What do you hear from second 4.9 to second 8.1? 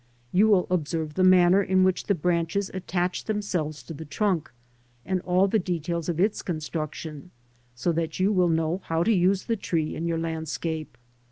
and all the details of its construction, so